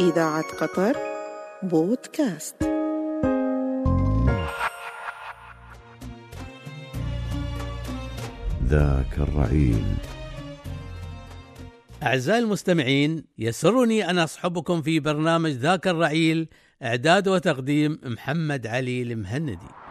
[0.00, 0.96] إذاعة قطر
[1.62, 2.54] بودكاست.
[8.64, 9.84] ذاك الرعيل.
[12.02, 16.48] أعزائي المستمعين يسرني أن أصحبكم في برنامج ذاك الرعيل
[16.82, 19.83] إعداد وتقديم محمد علي المهندي.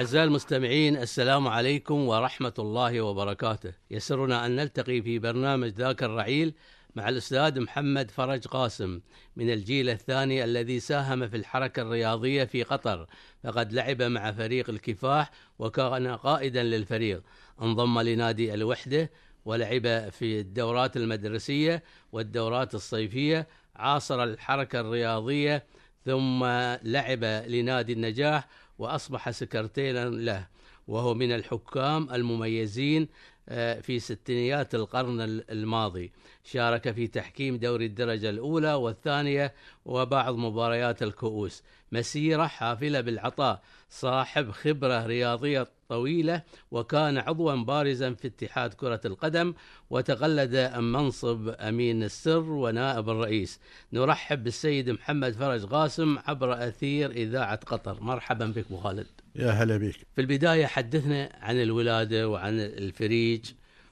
[0.00, 3.72] أعزائي المستمعين السلام عليكم ورحمة الله وبركاته.
[3.90, 6.54] يسرنا أن نلتقي في برنامج ذاك الرعيل
[6.94, 9.00] مع الأستاذ محمد فرج قاسم
[9.36, 13.06] من الجيل الثاني الذي ساهم في الحركة الرياضية في قطر
[13.44, 17.22] فقد لعب مع فريق الكفاح وكان قائدا للفريق.
[17.62, 19.10] انضم لنادي الوحدة
[19.44, 25.66] ولعب في الدورات المدرسية والدورات الصيفية عاصر الحركة الرياضية
[26.04, 26.44] ثم
[26.82, 28.48] لعب لنادي النجاح
[28.80, 30.46] وأصبح سكرتيرا له
[30.88, 33.08] وهو من الحكام المميزين
[33.48, 35.20] آه، في ستينيات القرن
[35.50, 36.12] الماضي.
[36.44, 41.62] شارك في تحكيم دوري الدرجة الأولى والثانية وبعض مباريات الكؤوس.
[41.92, 49.54] مسيرة حافلة بالعطاء صاحب خبرة رياضية طويلة وكان عضوا بارزا في اتحاد كرة القدم
[49.90, 53.60] وتقلد منصب أمين السر ونائب الرئيس.
[53.92, 58.00] نرحب بالسيد محمد فرج قاسم عبر أثير إذاعة قطر.
[58.00, 59.06] مرحبا بك أبو خالد.
[59.36, 63.44] يا هلا بك في البداية حدثنا عن الولادة وعن الفريج.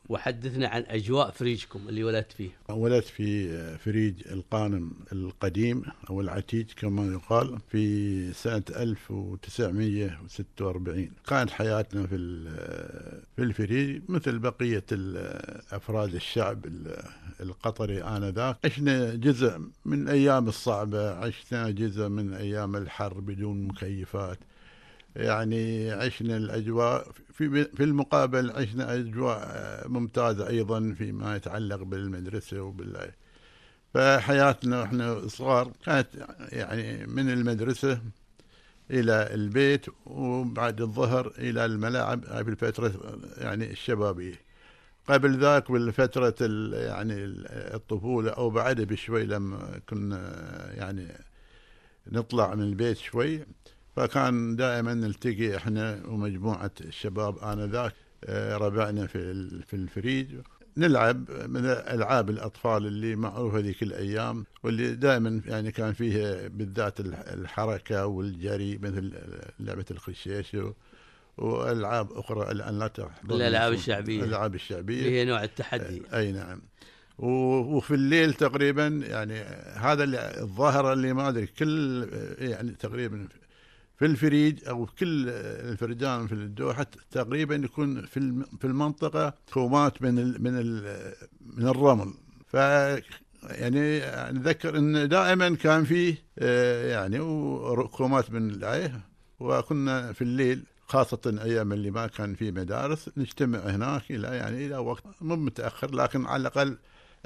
[0.08, 2.50] وحدثنا عن أجواء فريجكم اللي ولدت فيه.
[2.68, 12.16] ولدت في فريج الغانم القديم أو العتيج كما يقال في سنة 1946 كانت حياتنا في
[13.36, 14.84] في الفريج مثل بقية
[15.72, 16.66] أفراد الشعب
[17.40, 18.56] القطري آنذاك.
[18.64, 24.38] عشنا جزء من الأيام الصعبة عشنا جزء من أيام الحر بدون مكيفات.
[25.16, 33.10] يعني عشنا الأجواء في في المقابل عشنا أجواء ممتازة أيضا فيما يتعلق بالمدرسة وبال
[33.94, 36.08] فحياتنا إحنا صغار كانت
[36.52, 38.00] يعني من المدرسة
[38.90, 44.40] إلى البيت وبعد الظهر إلى الملاعب في الفترة يعني الشبابية.
[45.08, 46.34] قبل ذاك بالفترة
[46.72, 47.14] يعني
[47.74, 50.20] الطفولة أو بعدها بشوي لما كنا
[50.74, 51.08] يعني
[52.12, 53.46] نطلع من البيت شوي
[53.98, 57.92] فكان دائما نلتقي إحنا ومجموعة الشباب آنذاك
[58.24, 60.26] آه، ربعنا في في الفريج.
[60.76, 68.06] نلعب من ألعاب الأطفال اللي معروفه ذيك الأيام واللي دائما يعني كان فيها بالذات الحركة
[68.06, 69.12] والجري مثل
[69.60, 70.56] لعبة الخشيش
[71.38, 73.34] وألعاب أخرى الآن لا تحضر.
[73.34, 74.22] الألعاب الشعبية.
[74.22, 75.02] الألعاب الشعبية.
[75.02, 76.02] هي نوع التحدي.
[76.14, 76.62] أي نعم.
[77.18, 79.40] وفي الليل تقريبا يعني
[79.76, 80.04] هذا
[80.42, 82.08] الظاهرة اللي ما أدري كل
[82.38, 83.28] يعني تقريبا
[83.98, 90.18] في الفريج أو في كل الفرجان في الدوحة تقريبا يكون في في المنطقة كومات من
[90.18, 92.14] ال من ال من الرمل.
[92.46, 92.56] ف
[93.42, 94.00] يعني
[94.38, 97.18] نذكر إن دائما كان فيه آه، يعني
[97.88, 99.00] كومات من الايه
[99.40, 104.76] وكنا في الليل خاصة أيام اللي ما كان في مدارس نجتمع هناك إلى يعني إلى
[104.76, 106.78] وقت مو متأخر لكن على الأقل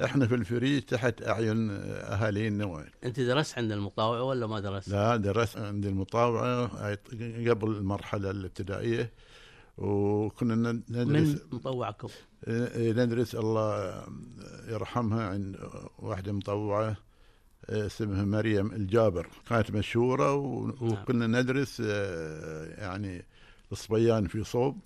[0.04, 2.64] إحنا في الفريج تحت أعين أهالينا.
[2.64, 6.66] وين أنت درست عند المطاوعة ولا ما درست؟ لا درست عند المطاوعة
[7.48, 9.12] قبل المرحلة الابتدائية.
[9.78, 12.08] وكنا ندرس من مطوعكم؟
[12.48, 14.04] إيه، ندرس الله
[14.68, 15.56] يرحمها عند
[15.98, 16.96] واحدة مطوعة
[17.68, 19.28] اسمها مريم الجابر.
[19.48, 21.80] كانت مشهورة وكنا ندرس
[22.78, 23.24] يعني
[23.72, 24.78] الصبيان في صوب.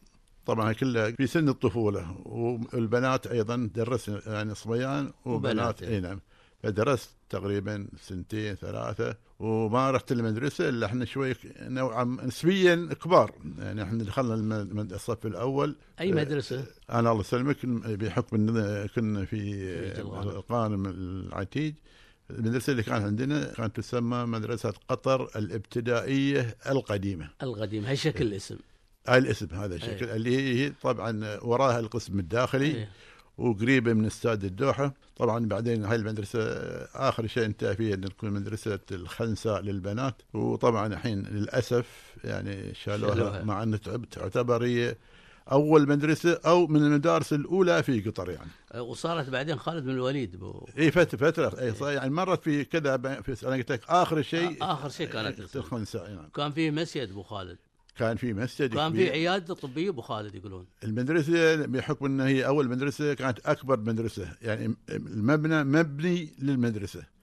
[0.47, 6.21] طبعا كلها في سن الطفولة والبنات أيضا درس يعني صبيان وبنات أي نعم.
[6.62, 13.33] فدرست تقريبا سنتين ثلاثة وما رحت المدرسة إلا إحنا شوي نوعا نسبيا كبار.
[13.59, 14.62] يعني إحنا دخلنا
[14.95, 15.77] الصف الأول.
[16.01, 18.47] أي مدرسة؟ أنا الله يسلمك بحكم
[18.95, 21.75] كنا في القانم العتيج
[22.31, 27.31] المدرسة اللي كانت عندنا كانت تسمى مدرسة قطر الابتدائية القديمة.
[27.43, 28.57] القديمة هي شكل الاسم.
[29.09, 30.17] الاسم هذا الشكل أيه.
[30.17, 32.89] اللي هي طبعا وراها القسم الداخلي أيه.
[33.39, 36.41] وقريبة من استاد الدوحة طبعا بعدين هاي المدرسة
[36.95, 41.86] آخر شيء انتهى فيها إن تكون مدرسة الخنساء للبنات وطبعا الحين للأسف
[42.25, 43.45] يعني شالوها, شالوها.
[43.45, 44.97] مع ان تعتبر هي
[45.53, 50.36] أول مدرسة أو من المدارس الأولى في قطر يعني أه، وصارت بعدين خالد بن الوليد
[50.36, 50.69] بو...
[50.78, 51.91] اي فتره فترة اي إيه.
[51.91, 56.31] يعني مرت في كذا في أنا قلت لك آخر شيء آخر شيء كانت الخنساء يعني.
[56.34, 57.59] كان في مسجد أبو خالد
[57.97, 60.66] كان في مسجد كان في عيادة طبية أبو خالد يقولون.
[60.84, 67.16] المدرسة بحكم انها هي أول مدرسة كانت أكبر مدرسة يعني المبنى مبني للمدرسة.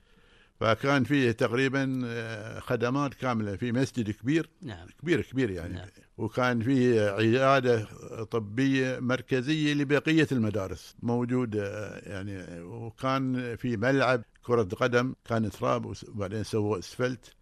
[0.60, 4.50] فكان فيه تقريبا آه، خدمات كاملة في مسجد كبير.
[4.62, 4.88] نعم.
[5.02, 5.74] كبير كبير يعني.
[5.74, 5.88] نعم.
[6.18, 7.88] وكان فيه عيادة
[8.31, 10.96] طبية مركزية لبقية المدارس.
[11.04, 17.34] موجوده يعني وكان في ملعب كرة قدم كان تراب وبعدين سووا أسفلت.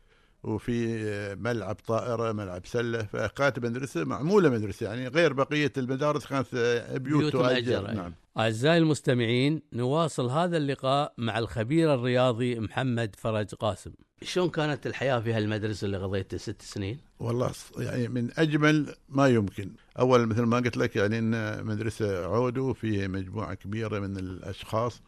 [0.43, 6.47] وفي ملعب طائرة ملعب سلة فكانت مدرسة معمولة مدرسة يعني غير بقية المدارس كانت
[6.91, 8.13] بيوت بيوت تؤجر نعم.
[8.37, 13.91] أعزائي المستمعين نواصل هذا اللقاء مع الخبير الرياضي محمد فرج قاسم.
[14.21, 19.71] شلون كانت الحياة في هالمدرسة اللي قضيت ست سنين؟ والله يعني من أجمل ما يمكن.
[19.99, 25.01] أول مثل ما قلت لك يعني إن مدرسة عودو في مجموعة كبيرة من الأشخاص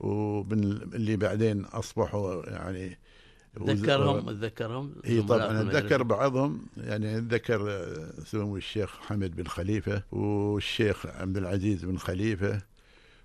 [0.00, 0.64] ومن
[0.94, 2.98] اللي بعدين أصبحوا يعني
[3.66, 11.06] تذكرهم تذكرهم إي طبعا؟ أتذكر بعضهم يعني أتذكر آه، سمو الشيخ حمد بن خليفة والشيخ
[11.06, 12.62] عبد العزيز بن خليفة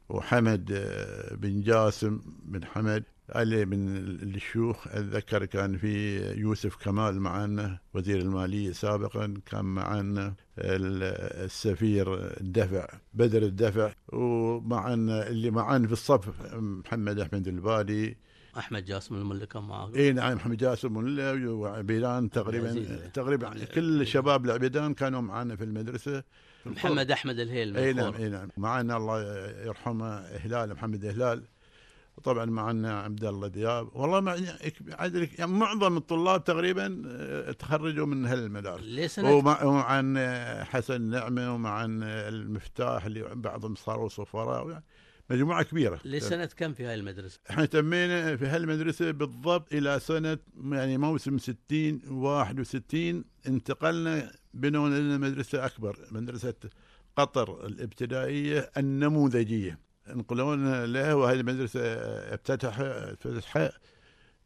[0.09, 7.79] وحمد آه، بن جاسم بن حمد علي من الشيوخ أتذكر كان في يوسف كمال معنا
[7.93, 10.27] وزير المالية سابقا كان معنا
[10.57, 18.17] ال- السفير الدفع بدر الدفع ومعنا اللي معنا في الصف محمد أحمد البادي
[18.57, 19.63] أحمد جاسم الملا كان
[19.95, 20.97] اي نعم محمد جاسم
[21.47, 23.11] وعبيدان تقريبا العزيز.
[23.13, 26.23] تقريبا كل شباب العبيدان كانوا معنا في المدرسة.
[26.65, 28.13] محمد أحمد الهيل اي نعم.
[28.13, 28.49] اي نعم.
[28.57, 29.21] معنا الله
[29.65, 31.43] يرحمه هلال محمد هلال
[32.23, 33.95] طبعا معنا عبد الله دياب.
[33.95, 34.35] والله مع
[35.37, 38.83] يعني معظم الطلاب تقريبا آه، تخرجوا من هالمدارس.
[39.07, 39.61] سنة؟ ومع
[40.63, 44.69] حسن نعمة ومعن المفتاح اللي بعضهم صاروا سفراء.
[44.69, 44.83] يعني
[45.29, 45.99] مجموعة كبيرة.
[46.05, 50.37] لسنة كم في هاي المدرسة؟ إحنا تمينا في هالمدرسه بالضبط إلى سنة
[50.71, 56.53] يعني موسم 60 61 انتقلنا بنونا لنا مدرسة أكبر مدرسة
[57.15, 59.79] قطر الابتدائية النموذجية.
[60.09, 61.79] انقلونا له وهذه المدرسة
[62.33, 63.71] افتتح افتتحها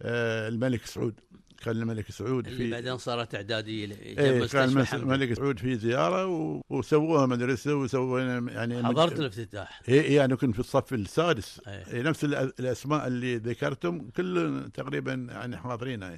[0.01, 1.19] آه، الملك سعود.
[1.63, 6.27] كان الملك سعود اللي في بعدين صارت إعدادية جنب إيه كان الملك سعود في زيارة
[6.27, 11.87] و- وسووها مدرسة وسوينا يعني حضرت الافتتاح اي اي أنا كنت في الصف السادس إيه.
[11.93, 16.17] إيه نفس الأسماء اللي ذكرتم كل تقريبا يعني حاضرينها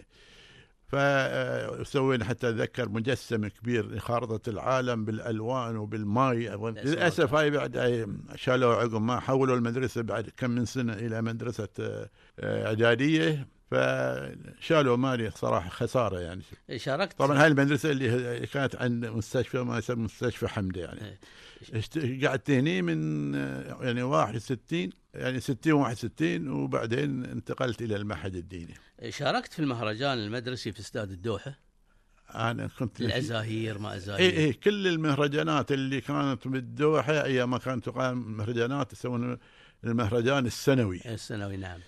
[0.88, 6.54] فسوينا حتى أتذكر مجسم كبير لخارطة العالم بالألوان وبالماي.
[6.54, 6.86] الأسماء.
[6.86, 11.68] للأسف هاي بعد هاي شالوا عقب ما حولوا المدرسة بعد كم من سنة إلى مدرسة
[11.80, 16.42] آه، آه، إعدادية فشالوا مالي صراحة خسارة يعني.
[16.76, 21.18] شاركت؟ طبعا هاي المدرسة اللي كانت عند مستشفى ما يسمى مستشفى حمدة يعني.
[21.96, 22.28] إيه.
[22.28, 23.34] قعدت هني من
[23.82, 28.74] يعني 61 يعني 60 61 وبعدين انتقلت إلى المعهد الديني.
[29.10, 31.60] شاركت في المهرجان المدرسي في استاد الدوحة؟
[32.36, 34.20] أنا كنت الأزاهير ما أزاهير.
[34.20, 39.38] اي اي كل المهرجانات اللي كانت بالدوحة أيام ما كانت تقام مهرجانات يسوون
[39.84, 41.02] المهرجان السنوي.
[41.06, 41.80] الثانوي نعم.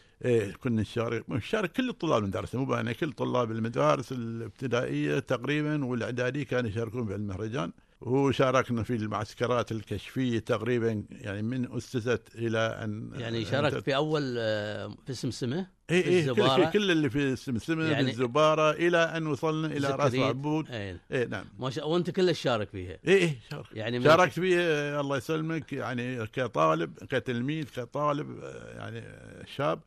[0.59, 6.69] كنا نشارك نشارك كل الطلاب المدارس مو أنا كل طلاب المدارس الابتدائية تقريبا والاعداديه كانوا
[6.69, 7.71] يشاركون في المهرجان.
[8.01, 14.95] وشاركنا في المعسكرات الكشفية تقريبا يعني من أسست إلى أن يعني شاركت في أول آه،
[15.07, 16.33] في سمسمة؟ اي في اي.
[16.35, 20.25] كل, كل اللي في السمسمه يعني- يعني الزبارة إلى أن وصلنا إلى رأس زكريا.
[20.25, 21.45] عبود اي اي نعم.
[21.59, 23.65] ما شاء وأنت كلش شارك فيها؟ اي اي شارك.
[23.73, 29.79] يعني شاركت فيه آه، الله يسلمك يعني كطالب كتلميذ كطالب آه، يعني آه، شاب.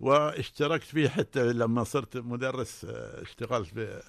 [0.00, 4.02] واشتركت فيه حتى لما صرت مدرس آه، اشتغلت في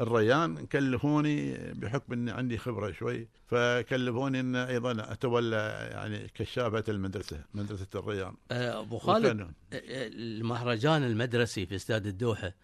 [0.00, 7.86] الريان كلفوني بحكم إني عندي خبرة شوي فكلفوني إن أيضا أتولى يعني كشافة المدرسة مدرسة
[7.94, 8.34] الريان.
[8.50, 12.54] آه، أبو خالد آه، المهرجان المدرسي في استاد الدوحة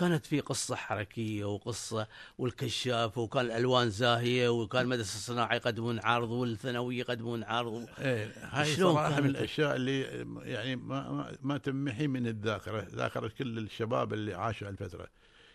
[0.00, 2.06] كانت في قصة حركية وقصة
[2.38, 7.86] والكشاف وكان الألوان زاهية وكان المدرسة الصناعي يقدمون عرض والثانوي يقدمون عرض.
[7.98, 10.00] إيه هاي كانت؟ من الأشياء اللي
[10.42, 15.06] يعني ما ما, تمحي من الذاكرة ذاكرة كل الشباب اللي عاشوا الفترة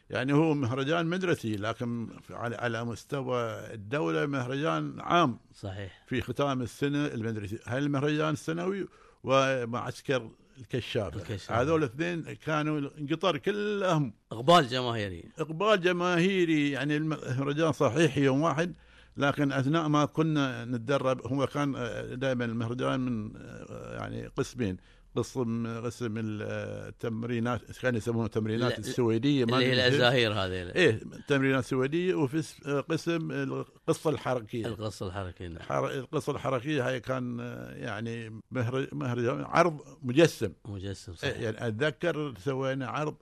[0.10, 5.40] يعني هو مهرجان مدرسي لكن على على مستوى الدولة مهرجان عام.
[5.54, 6.04] صحيح.
[6.08, 7.60] في ختام السنة المدرسي.
[7.66, 8.88] هاي المهرجان السنوي
[9.24, 11.18] ومعسكر الكشافة.
[11.20, 11.62] الكشافة.
[11.62, 15.24] هذول الاثنين كانوا القطر كلهم إقبال جماهيري.
[15.40, 18.74] إقبال جماهيري يعني المهرجان صحيح يوم واحد
[19.18, 21.72] لكن أثناء ما كنا نتدرب هو كان
[22.20, 24.78] دائما المهرجان من آه، يعني قسمين.
[25.16, 29.74] قسم قسم التمرينات كانوا يسمونها التمرينات لا- السويدية ما اللي هي.
[29.74, 32.44] الأزاهير هذه إيه تمرينات سويدية وفي
[32.90, 35.62] قسم القصة الحركية القصة الحركية نعم.
[35.62, 37.40] حر- القصة الحركية هاي كان
[37.76, 43.16] يعني مهر- مهرجان عرض مجسم مجسم إيه، صحيح يعني أتذكر سوينا عرض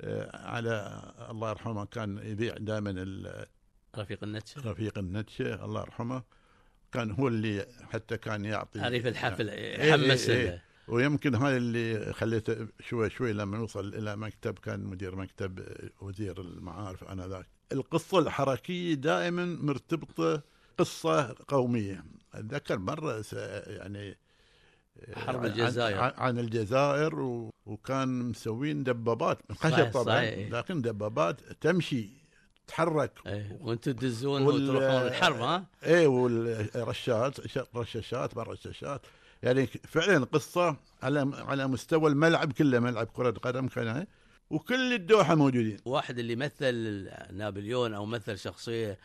[0.00, 3.06] آه، على الله يرحمه كان يذيع دائما
[3.98, 6.22] رفيق النتشة رفيق النتشة الله يرحمه
[6.92, 10.50] كان هو اللي حتى كان يعطي عريف الحفل إيه، حمس إيه، له.
[10.52, 10.62] إيه.
[10.92, 15.60] ويمكن هذا اللي خليته شوي شوي لما نوصل إلى مكتب كان مدير مكتب
[16.00, 17.46] وزير المعارف آنذاك.
[17.72, 20.42] القصة الحركية دائما مرتبطة
[20.78, 22.04] قصة قومية.
[22.34, 23.24] أتذكر مرة
[23.66, 24.18] يعني
[25.12, 25.98] حرب الجزائر.
[25.98, 27.14] عن, عن الجزائر
[27.66, 29.38] وكان مسوين دبابات.
[29.50, 30.52] من خشب طبعا صحيح،.
[30.52, 32.08] لكن دبابات تمشي
[32.66, 33.12] تتحرك.
[33.26, 39.06] إيه وأنتم تدزون وتروحون الحرب ها؟ إيه والرشاشات رشاشات ما رشاشات.
[39.42, 44.06] يعني فعلا قصة على على مستوى الملعب كله ملعب كرة قدم كان
[44.50, 48.98] وكل الدوحة موجودين واحد اللي مثل نابليون أو مثل شخصية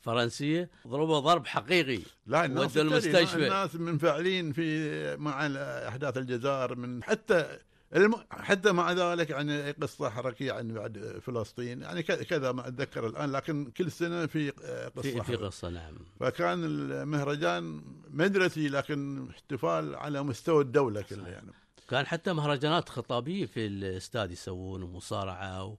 [0.00, 3.36] فرنسية ضربه ضرب حقيقي لا الناس المستشفى.
[3.36, 5.46] الناس منفعلين في مع
[5.88, 7.58] أحداث الجزائر من حتى
[7.96, 8.14] الم...
[8.30, 13.70] حتى مع ذلك يعني قصة حركية عن بعد فلسطين يعني كذا ما أتذكر الآن لكن
[13.76, 14.50] كل سنة في
[14.96, 15.36] قصة في, في.
[15.36, 21.50] قصة نعم فكان المهرجان مدرسي لكن احتفال على مستوى الدولة كلها يعني
[21.88, 25.76] كان حتى مهرجانات خطابية في الاستاد يسوون ومصارعة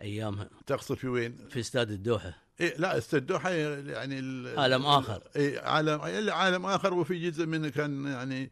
[0.00, 5.22] وايامها تقصد في وين؟ في استاد الدوحة إيه لا استدوحة يعني ال- عالم آخر.
[5.36, 6.00] إيه عالم
[6.30, 8.50] عالم آخر وفي جزء منه كان يعني آه،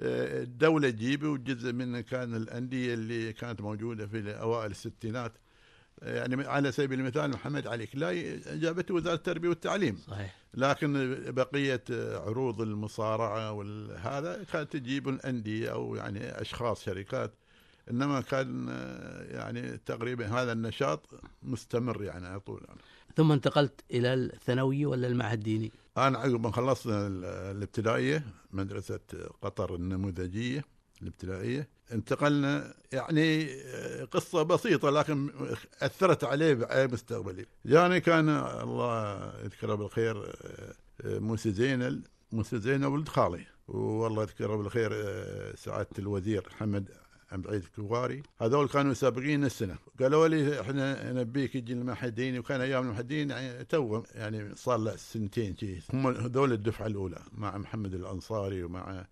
[0.00, 5.32] الدولة تجيبه وجزء منه كان الأندية اللي كانت موجودة في أوائل الستينات
[6.02, 12.60] يعني على سبيل المثال محمد علي كلاي جابته وزارة التربية والتعليم صحيح لكن بقية عروض
[12.60, 17.34] المصارعة وهذا كانت تجيب الأندية أو يعني أشخاص شركات
[17.90, 18.68] إنما كان
[19.30, 21.08] يعني تقريبا هذا النشاط
[21.42, 22.80] مستمر يعني على طول يعني.
[23.16, 25.72] ثم انتقلت إلى الثانويه ولا المعهد الديني؟
[26.06, 29.00] أنا عقب ما خلصنا ال- الابتدائية مدرسة
[29.42, 30.64] قطر النموذجية
[31.02, 33.48] الابتدائية انتقلنا يعني
[34.04, 35.30] قصة بسيطة لكن
[35.82, 37.46] أثرت عليه بعي مستقبلي.
[37.64, 38.28] يعني كان
[38.62, 40.36] الله يذكره بالخير
[41.04, 42.02] موسى زينل
[42.32, 43.46] موسى زينل ولد خالي.
[43.68, 44.92] والله يذكره بالخير
[45.56, 46.88] سعادة الوزير محمد
[47.32, 49.76] عبد العزيز الكواري هذول كانوا سابقين السنة.
[50.00, 55.56] قالوا لي إحنا نبيك تجي المحدين وكان أيام المحدين يعني تو يعني صار له سنتين
[55.56, 59.06] شيء هم هذول الدفعة الأولى مع محمد الأنصاري ومع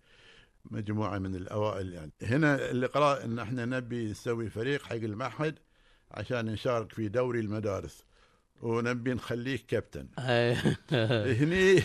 [0.71, 2.13] مجموعة من الأوائل يعني.
[2.23, 5.59] هنا اللي قرا إن إحنا نبي نسوي فريق حق المعهد
[6.11, 8.05] عشان نشارك في دوري المدارس.
[8.63, 10.09] ونبي نخليك كابتن.
[11.41, 11.83] هني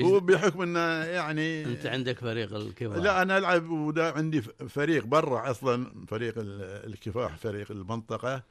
[0.00, 5.50] هو بحكم إنه يعني أنت عندك فريق الكبار لا أنا ألعب ودا عندي فريق برا
[5.50, 8.42] أصلا فريق ال- الكفاح فريق المنطقة.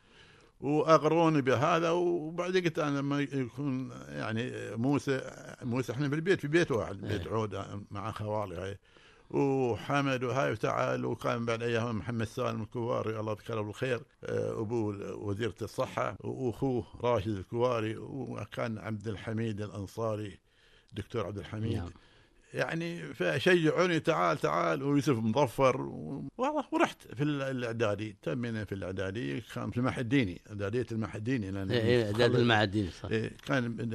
[0.62, 5.22] واغروني بهذا وبعد قلت أنا لما يكون يعني موسى
[5.62, 8.77] موسى إحنا في البيت في بيت واحد بيت عود مع خوالي هاي.
[9.29, 15.56] وحمد وهاي وتعال وكان بعد أيام محمد سالم الكواري الله يذكره بالخير آه، ابوه وزيرة
[15.62, 20.39] الصحة وأخوه راشد الكواري وكان عبد الحميد الأنصاري.
[20.94, 21.74] دكتور عبد الحميد.
[21.77, 21.89] نعم.
[22.53, 25.82] يعني فشجعوني تعال تعال ويوسف مظفر
[26.38, 28.15] والله ورحت في ال- الإعدادي.
[28.22, 32.67] تمينا في الإعدادي كان في المعهد الديني إعدادية المعهد الديني لأن إيه، إيه، اعداد المعهد
[32.67, 33.10] الديني صح.
[33.10, 33.91] إيه، كان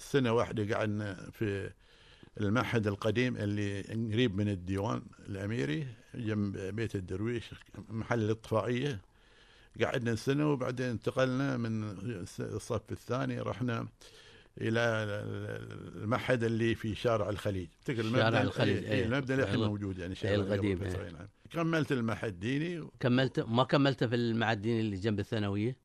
[0.00, 1.70] سنة واحدة قعدنا في
[2.40, 3.80] المعهد القديم اللي
[4.12, 7.50] قريب من الديوان الأميري جنب بيت الدرويش
[7.88, 9.00] محل الإطفائية.
[9.82, 11.84] قعدنا سنة وبعدين انتقلنا من
[12.40, 13.86] الصف الثاني رحنا
[14.60, 14.80] إلى
[15.96, 19.04] المعهد اللي في شارع الخليج تذكر المبنى شارع الخليج، إيه، إيه.
[19.04, 19.68] المبنى اللي الحين أيوة.
[19.68, 21.10] موجود يعني شارع القديم، قبل إيه.
[21.10, 21.28] نعم.
[21.50, 25.76] كملت المعهد الديني كملت ما كملت في المعهد الديني اللي جنب الثانوية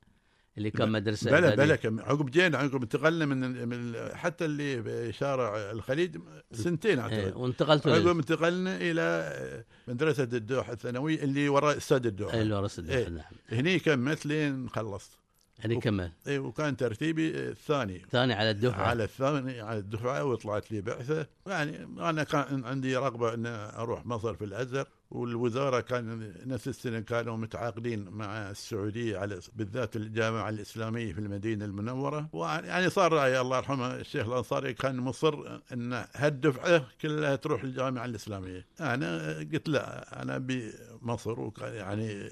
[0.58, 5.12] اللي كان مدرسة بلا؟ بلا كم عقب جينا عقب انتقلنا من, من حتى اللي في
[5.12, 6.16] شارع الخليج
[6.52, 12.42] سنتين إيه، أعتقد وانتقلت عقب انتقلنا إلى مدرسة الدوحه الثانوية اللي وراء استاد الدوحه إيه،
[12.42, 13.08] الورس الدوحة، إيه.
[13.08, 15.10] نعم هني كملت لين خلصت
[15.58, 16.12] يعني كمل.
[16.26, 18.02] اي وكان ترتيبي الثاني.
[18.10, 18.82] ثاني على الدفعة.
[18.82, 21.26] على الثاني على الدفعة وطلعت لي بعثة.
[21.46, 27.36] يعني أنا كان عندي رغبة ان أروح مصر في الأزهر والوزارة كان نفس السنة كانوا
[27.36, 32.28] متعاقدين مع السعودية على بالذات الجامعة الإسلامية في المدينة المنورة.
[32.32, 38.66] ويعني صار رأي الله يرحمه الشيخ الأنصاري كان مصر إن هالدفعة كلها تروح الجامعة الإسلامية.
[38.80, 40.72] أنا قلت لا أنا أبي
[41.02, 42.30] مصر وكان يعني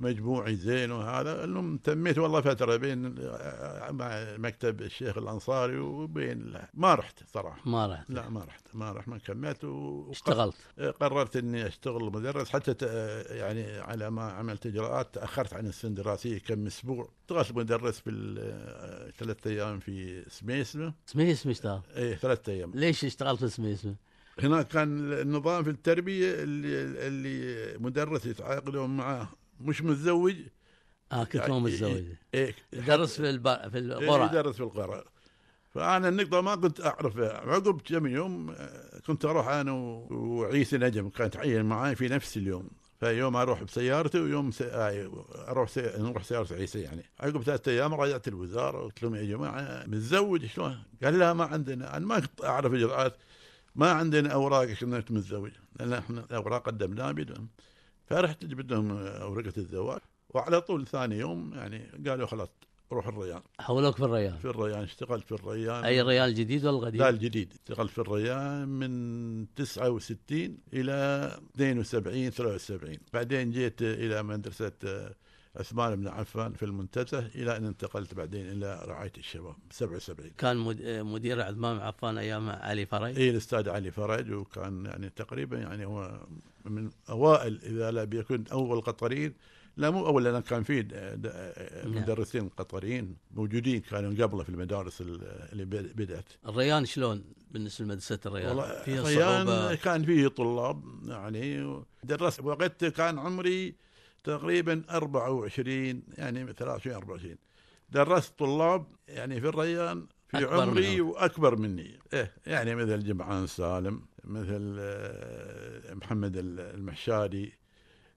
[0.00, 3.02] مجموعي زين وهذا المهم تميت والله فترة بين
[3.90, 7.70] مع مكتب الشيخ الأنصاري وبين ما رحت صراحة.
[7.70, 8.10] ما رحت.
[8.10, 9.64] لا ما رحت ما رحت ما كملت
[10.10, 10.54] اشتغلت.
[11.00, 12.48] قررت إني أشتغل مدرس.
[12.48, 12.74] حتى
[13.30, 17.08] يعني على ما عملت إجراءات تأخرت عن السنة الدراسيه كم أسبوع.
[17.28, 20.94] اشتغلت مدرس في ال- ثلاث أيام في سميسمه
[21.32, 21.52] اسمه.
[21.52, 22.72] اشتغل إيه ثلاث أيام.
[22.74, 23.94] ليش اشتغلت في اسمه؟
[24.42, 29.28] هناك كان النظام في التربية اللي اللي مدرس يتعاقدون معاه.
[29.60, 30.36] مش متزوج؟
[31.12, 32.04] آه كنت مو يعني متزوج.
[32.34, 33.48] إيه درس في الب...
[33.48, 35.04] في إيه، القرى يدرس في القرى.
[35.74, 39.72] فأنا النقطة ما كنت اعرفها عقب كم يوم آه، كنت أروح أنا
[40.10, 42.70] وعيسى نجم كانت تعين معي في نفس اليوم.
[43.00, 44.64] فيوم أروح بسيارتي ويوم سي...
[44.64, 45.10] آه،
[45.48, 45.80] أروح سي...
[45.98, 47.04] نروح سيارة عيسى يعني.
[47.20, 51.96] عقب ثلاثة أيام رجعت الوزارة قلت لهم يا جماعة متزوج شلون؟ قال لا ما عندنا.
[51.96, 53.16] أنا ما كنت أعرف إجراءات
[53.74, 57.48] ما عندنا أوراق انك متزوج لأن إحنا الاوراق قدمناها بدون.
[58.10, 58.90] فرحت جبت لهم
[59.32, 60.00] ورقه الزواج؟
[60.30, 62.48] وعلى طول ثاني يوم يعني قالوا خلاص
[62.92, 63.42] روح الريان.
[63.60, 64.36] حولوك في الريان.
[64.38, 65.84] في الريان اشتغلت في الريان.
[65.84, 67.52] أي ريان الجديد ولا القديم؟ لا الجديد.
[67.52, 70.92] اشتغلت في الريان من 69 إلى
[71.54, 74.72] 72 73 بعدين جيت إلى مدرسة
[75.56, 79.54] عثمان بن عفان في المنتزه إلى أن انتقلت بعدين إلى رعاية الشباب.
[79.70, 84.84] 77 كان مد- مدير عثمان بن عفان أيام علي فرج اي الأستاذ علي فرج وكان
[84.86, 86.20] يعني تقريبا يعني هو
[86.64, 89.34] من أوائل إذا لا بيكون أول قطريين.
[89.76, 91.94] لا مو أول لأن كان في نعم.
[92.02, 95.20] مدرسين قطريين موجودين كانوا قبله في المدارس ال-
[95.52, 96.24] اللي بد- بدأت.
[96.48, 99.74] الريان شلون بالنسبة لمدرسة الريان؟ والله فيها ريان صعوبة.
[99.74, 103.74] كان فيه طلاب يعني درست وقت كان عمري
[104.24, 107.36] تقريبا 24 يعني 23 24
[107.90, 111.08] درست طلاب يعني في الريان في عمري منهم.
[111.10, 111.98] وأكبر مني.
[112.12, 117.52] إيه يعني مثل جمعان سالم مثل آه، محمد ال- المحشادي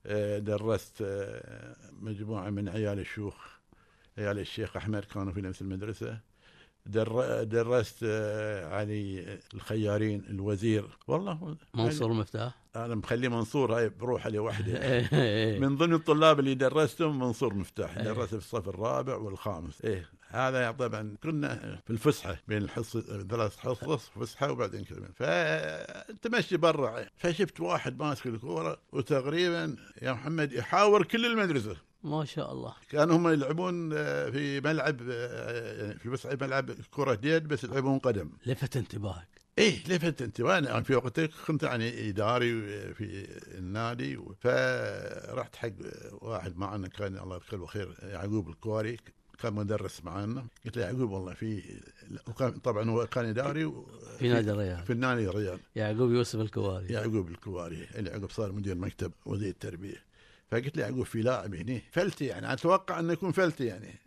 [0.06, 3.36] آه، درست آه، مجموعة من عيال الشيوخ
[4.18, 6.08] عيال الشيخ أحمد كانوا في نفس المدرسة.
[6.12, 6.20] در
[6.86, 10.86] درست آه، علي الخيارين الوزير.
[11.08, 15.60] والله منصور مفتاح؟ أنا مخليه منصور هاي بروحه لوحده إيه.
[15.60, 17.98] من ضمن الطلاب اللي درستهم منصور مفتاح.
[17.98, 18.04] إيه.
[18.04, 19.82] درست في الصف الرابع والخامس.
[19.82, 25.10] إيه هذا طبعا كنا في الفسحة بين الحصه ثلاث حصص فسحة وبعدين كذا.
[25.16, 27.06] فتمشي برا.
[27.18, 31.75] فشفت واحد ماسك الكورة وتقريبا يا محمد يحاور كل المدرسة.
[32.04, 32.74] ما شاء الله.
[32.90, 38.00] كانوا هم يلعبون آه، في ملعب آه، يعني في الفسحه ملعب كره يد بس يلعبون
[38.00, 38.30] قدم.
[38.46, 39.28] لفت انتباهك.
[39.58, 42.62] إيه لفت انتباهي أنا في وقتك كنت يعني إداري
[42.94, 43.26] في
[43.58, 45.70] النادي فرحت حق
[46.22, 48.98] واحد معنا كان الله يذكره بالخير يعقوب الكواري.
[49.40, 50.46] كان مدرس معنا.
[50.66, 51.80] قلت له يعقوب والله في
[52.28, 53.88] وكان طبعا هو كان إداري و-
[54.20, 56.86] في نادي الريان في النادي الرياض يعقوب يوسف الكواري.
[56.94, 57.88] يعقوب الكواري.
[57.96, 60.04] اللي عقب صار مدير مكتب وزير التربية.
[60.54, 64.00] فقلت له يعقوب في لاعب هنا فلتي يعني أتوقع إنه يكون فلتي يعني.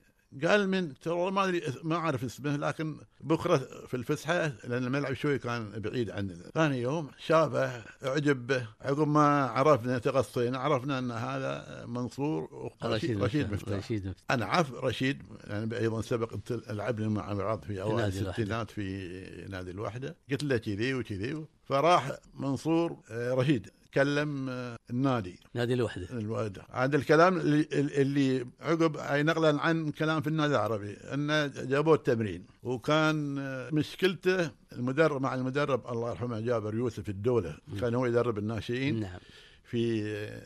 [0.45, 3.57] قال من ترى ما أدري ما أعرف اسمه لكن بكرة
[3.87, 9.47] في الفسحة لأن الملعب شوي كان بعيد عننا ثاني يوم شافه أعجب به عقب ما
[9.47, 13.79] عرفنا تغصينا عرفنا إن هذا منصور رشيد رشيد مفتاح.
[13.79, 14.25] رشيد مفتاح.
[14.31, 16.35] أنا عارف رشيد يعني أيضا سبق
[16.71, 18.07] لعبنا مع بعض في أوائل.
[18.07, 20.17] الستينات في نادي الوحدة.
[20.31, 23.71] قلت له كذي وكذي فراح منصور آه، رشيد.
[23.97, 25.41] كلم آه، النادي.
[25.55, 26.63] نادي الوحده الوحدة.
[26.73, 32.47] هذا الكلام اللي, اللي عقب أي نقلا عن كلام في النادي العربي أنه جابوه التمرين.
[32.63, 37.57] وكان آه، مشكلته المدرب مع المدرب الله يرحمه جابر يوسف الدولة.
[37.81, 39.19] كان هو يدرب الناشئين نعم.
[39.65, 40.03] في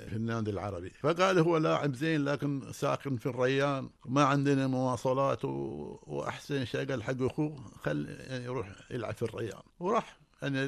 [0.08, 0.90] في النادي العربي.
[1.00, 5.50] فقال هو لاعب زين لكن ساكن في الريان ما عندنا مواصلات و...
[6.06, 9.62] وأحسن شيء قال حق أخوه خل يعني يروح يلعب في الريان.
[9.80, 10.58] وراح يعني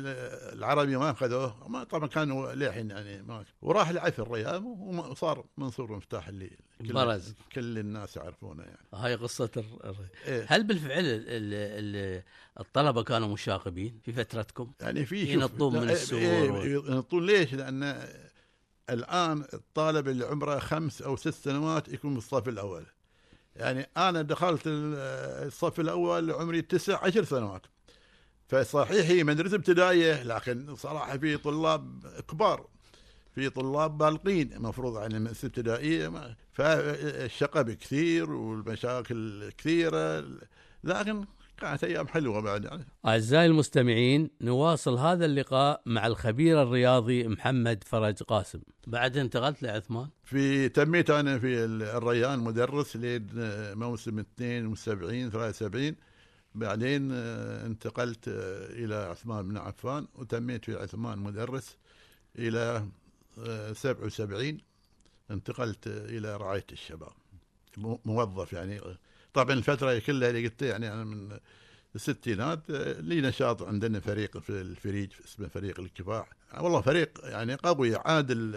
[0.52, 5.44] العربي ما أخذوه ما طبعا كان هو للحين يعني ما وراح لعب في الريان وصار
[5.56, 7.34] منصور مفتاح اللي كل, برز.
[7.54, 10.46] كل الناس يعرفونه يعني هاي قصة الر- الر- إيه.
[10.48, 12.22] هل بالفعل ال- ال-
[12.60, 18.08] الطلبة كانوا مشاغبين في فترتكم؟ يعني في ينطون من لا، السور إيه، ينطون ليش؟ لأن
[18.90, 22.86] الآن الطالب اللي عمره خمس أو ست سنوات يكون بالصف الأول.
[23.56, 24.94] يعني أنا دخلت ال-
[25.46, 27.66] الصف الأول عمري تسع عشر سنوات.
[28.52, 32.66] فصحيح هي مدرسة ابتدائية لكن صراحة في طلاب كبار.
[33.34, 40.24] في طلاب بالغين المفروض عن المدرسة الابتدائية فالشقب كثير والمشاكل كثيرة
[40.84, 41.24] لكن
[41.58, 42.84] كانت أيام حلوة بعد يعني.
[43.06, 50.68] أعزائي المستمعين نواصل هذا اللقاء مع الخبير الرياضي محمد فرج قاسم بعد انتقلت لعثمان في
[50.68, 53.26] تميت أنا في الريان مدرس لين
[53.74, 55.96] موسم 72 73
[56.54, 61.76] بعدين آه، انتقلت آه، إلى عثمان بن عفان وتميت في عثمان مدرس
[62.38, 62.86] إلى
[63.38, 64.58] آه، 77
[65.30, 67.12] انتقلت آه، إلى رعاية الشباب.
[67.76, 68.80] مو- موظف يعني.
[69.34, 71.38] طبعا الفترة كلها اللي قلت يعني أنا من
[71.94, 76.28] الستينات لي نشاط عندنا فريق في الفريج اسمه فريق الكفاح.
[76.60, 78.52] والله فريق يعني قوي عادل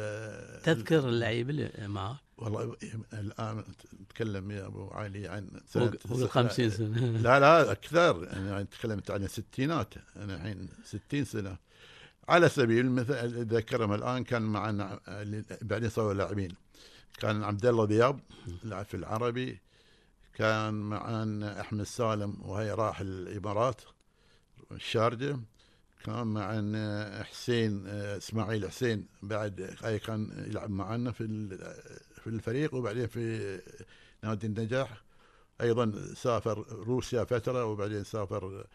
[0.64, 2.76] تذكر اللعيبه اللي معك؟ والله
[3.14, 3.64] الآن
[4.02, 6.98] نتكلم يا أبو علي عن فوق فوق 50 سنة.
[7.18, 8.34] لا لا أكثر.
[8.34, 9.94] أنا تكلمت عن الستينات.
[10.16, 11.58] أنا الحين 60 سنة.
[12.30, 15.00] على سبيل المثال اتذكرهم الآن كان معنا
[15.62, 16.56] بعدين صاروا لاعبين.
[17.20, 18.20] كان عبد الله ذياب
[18.64, 19.60] لاعب في العربي.
[20.34, 23.82] كان معانا أحمد سالم وهي راح الإمارات
[24.72, 25.40] الشارجه
[26.04, 31.76] كان معنا حسين آه، إسماعيل حسين بعد كان يلعب معنا في ال-
[32.26, 33.60] في الفريق وبعدين في
[34.24, 35.02] نادي النجاح.
[35.62, 38.66] أيضا سافر روسيا فترة وبعدين سافر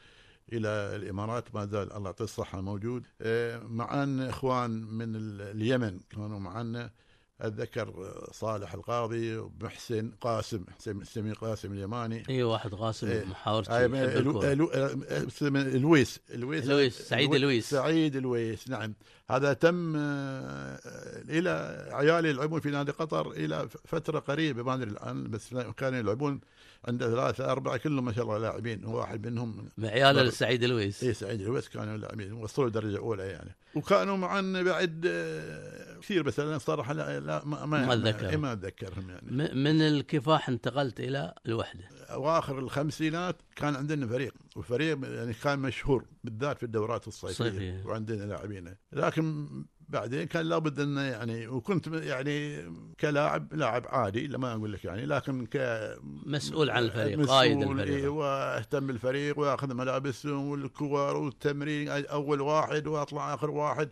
[0.53, 3.07] إلى الإمارات ما زال الله يعطيه الصحة موجود.
[3.21, 6.91] آه، معنا إخوان من ال- اليمن كانوا معنا
[7.40, 10.64] اتذكر صالح القاضي ومحسن قاسم
[11.05, 13.24] سمي قاسم اليماني إي واحد قاسم إيه.
[13.88, 13.98] من-
[14.29, 14.53] الكورة.
[14.53, 17.70] الو- الو- اسمه لويس لويس لويس، سعيد لويس.
[17.70, 18.94] سعيد لويس نعم
[19.31, 20.79] هذا تم آه،
[21.29, 21.50] إلى
[21.92, 26.40] عيالي يلعبون في نادي قطر إلى فترة قريبة ما أدري الآن بس كانوا يلعبون
[26.88, 28.85] عنده ثلاثة أربعة كلهم ما شاء الله لاعبين.
[28.85, 33.57] واحد منهم بعيال بر- السعيد لويس اي سعيد لويس كانوا لاعبين وصلوا درجة أولى يعني.
[33.75, 38.29] وكانوا معنا بعد آه، كثير بس أنا صراحة لا, لا ما ما, ما أتذكر.
[38.29, 39.55] إيه ما أتذكرهم يعني.
[39.55, 41.85] من الكفاح انتقلت إلى الوحدة.
[42.11, 47.35] اواخر الخمسينات كان عندنا فريق وفريق يعني كان مشهور بالذات في الدورات الصيفية.
[47.45, 47.83] صيفية.
[47.87, 48.75] وعندنا لاعبين.
[48.93, 49.47] لكن
[49.90, 52.64] بعدين كان لابد انه يعني وكنت يعني
[53.00, 55.57] كلاعب لاعب عادي لما أقول لك يعني لكن ك
[56.26, 58.12] مسؤول عن الفريق قائد إيه، الفريق.
[58.12, 63.90] واهتم بالفريق واخذ ملابسهم والكور والتمرين أول واحد وأطلع آخر واحد.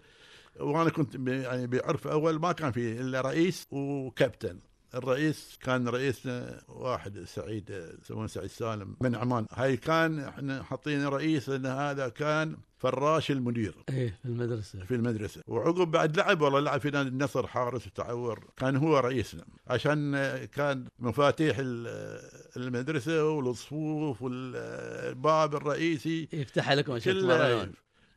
[0.61, 4.59] وأنا كنت يعني بعرف أول ما كان في إلا رئيس وكابتن.
[4.95, 9.47] الرئيس كان رئيسنا واحد سعيد يسمونه سعيد سالم من عمان.
[9.53, 13.75] هاي كان إحنا حاطين رئيس لأن هذا كان فراش المدير.
[13.89, 14.85] إيه في المدرسة.
[14.85, 15.43] في المدرسة.
[15.47, 18.45] وعقب بعد لعب والله لعب في نادي النصر حارس وتعور.
[18.57, 19.45] كان هو رئيسنا.
[19.67, 22.21] عشان كان مفاتيح ال-
[22.57, 26.29] المدرسة والصفوف والباب الرئيسي.
[26.33, 27.69] يفتح لكم كله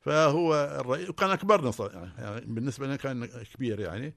[0.01, 1.71] فهو الرئيس وكان اكبرنا
[2.17, 4.13] يعني بالنسبة لنا كان كبير يعني.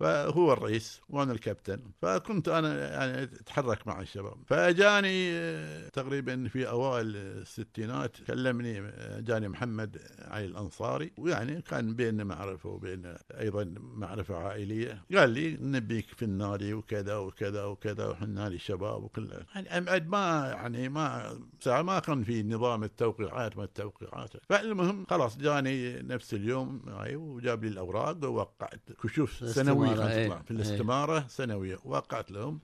[0.00, 1.80] فهو الرئيس وأنا الكابتن.
[2.02, 4.36] فكنت أنا يعني أتحرك مع الشباب.
[4.46, 11.12] فاجاني آه، تقريبا في أوائل الستينات كلمني آه، جاني محمد علي الأنصاري.
[11.18, 15.04] ويعني كان بيننا معرفة وبين أيضا معرفة عائلية.
[15.16, 19.28] قال لي نبيك في النادي وكذا وكذا وكذا وحنا نادي الشباب وكل.
[19.54, 24.30] يعني بعد ما يعني ما ساعة ما كان في نظام التوقيعات ما التوقيعات.
[24.48, 26.82] فالمهم خلاص جاني نفس اليوم
[27.14, 30.56] وجاب لي الأوراق ووقعت كشوف الاستمارة، سنويه كانت تطلع في إيه.
[30.56, 32.60] الاستمارة سنوية وقعت لهم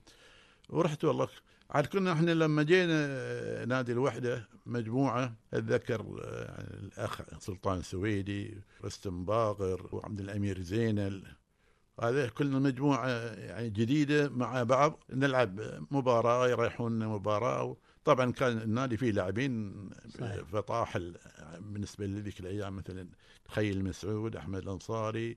[0.68, 1.28] ورحت والله
[1.70, 9.88] عاد كنا إحنا لما جينا نادي الوحدة مجموعة أتذكر آه، الأخ سلطان سويدي رستم باقر
[9.92, 11.22] وعبد الأمير زينل
[12.02, 15.60] هذا كلنا مجموعة يعني جديدة مع بعض نلعب
[15.90, 19.74] مباراة يريحون مباراة طبعا كان النادي فيه لاعبين.
[20.52, 21.16] فطاحل
[21.60, 23.08] بالنسبة لذيك الأيام مثلا
[23.48, 25.36] خيل مسعود أحمد الأنصاري آه،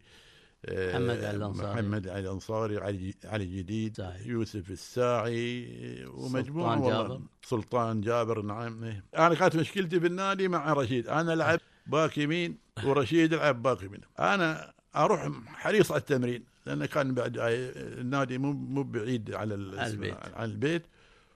[0.65, 1.73] محمد علي الأنصاري.
[1.73, 4.25] محمد علي الأنصاري علي علي جديد صحيح.
[4.27, 5.67] يوسف الساعي
[6.05, 7.21] ومجموعة سلطان جابر.
[7.43, 8.83] سلطان جابر نعم.
[9.17, 14.01] أنا كانت مشكلتي في النادي مع رشيد أنا العب back يمين ورشيد يلعب back يمين
[14.19, 19.79] أنا أروح حريص على التمرين لأن كان بعد هاي النادي مو مو بعيد على ال-
[19.79, 20.15] على البيت.
[20.33, 20.83] على البيت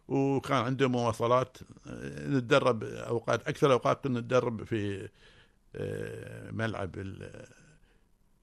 [0.08, 1.58] وكان عنده مواصلات
[1.88, 5.10] آه، نتدرب أوقات أكثر أوقات كنا نتدرب في
[5.76, 6.92] آه، ملعب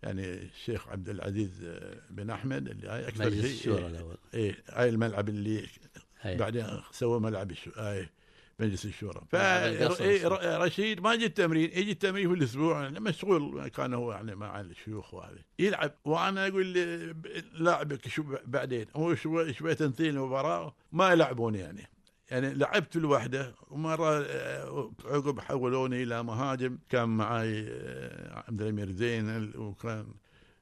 [0.03, 1.51] يعني الشيخ عبد العزيز
[2.11, 4.17] بن أحمد اللي هاي أكثر مجلس شيء الشورى الأول.
[4.35, 5.69] إيه هاي الملعب اللي
[6.21, 6.37] هي.
[6.37, 7.71] بعدين سوى ملعب الشو...
[7.77, 8.09] آه
[8.61, 9.23] مجلس الشورى.
[9.33, 14.61] ملعب القصر فرشيد ما يجي التمرين يجي التمرين في الأسبوع مشغول كان هو يعني مع
[14.61, 15.39] الشيوخ وهذه.
[15.59, 16.73] يلعب وأنا أقول
[17.55, 21.89] لاعبك شو بعدين هو شوي شوي تنثيل المباراة ما يلعبوني يعني.
[22.31, 28.93] يعني لعبت في الوحدة ومرة آه، عقب حولوني إلى مهاجم كان معي آه، عبد الأمير
[28.93, 30.07] زين وكان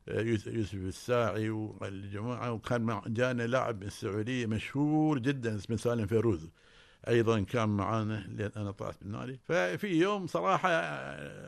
[0.08, 6.50] آه، يوسف الساعي والجماعة وكان جانا لاعب من السعودية مشهور جدا اسمه سالم فيروز.
[7.08, 10.68] أيضا كان معانا لأن أنا طلعت من النادي ففي يوم صراحة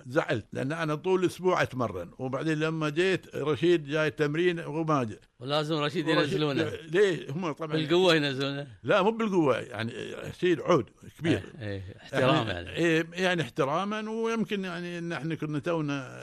[0.06, 5.18] زعلت لأن أنا طول الأسبوع أتمرن وبعدين لما جيت رشيد جاي تمرين وما جاء.
[5.40, 6.62] ولازم رشيد ينزلونه.
[6.64, 8.66] ليه؟ هم طبعا بالقوة ينزلونه.
[8.82, 11.42] لا مو بالقوة يعني رشيد عود كبير.
[11.60, 12.70] إيه، إيه، احترام إحنا- يعني.
[12.76, 16.22] إيه يعني احتراما ويمكن يعني ان إحنا كنا تونا